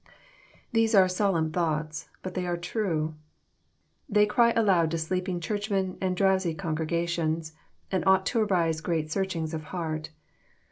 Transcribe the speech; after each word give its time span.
These 0.71 0.95
are 0.95 1.07
solemn 1.07 1.51
thoughts; 1.51 2.09
but 2.23 2.33
they 2.33 2.47
are 2.47 2.57
true. 2.57 3.13
They 4.09 4.25
cry 4.25 4.51
aloud 4.55 4.89
to 4.89 4.97
sleeping 4.97 5.39
Churchmen 5.39 5.99
and 6.01 6.17
drowsy 6.17 6.55
congrega 6.55 7.07
tions, 7.07 7.53
and 7.91 8.03
ought 8.07 8.25
to 8.25 8.39
arouse 8.41 8.81
great 8.81 9.11
searchings 9.11 9.53
of 9.53 9.65
heart. 9.65 10.09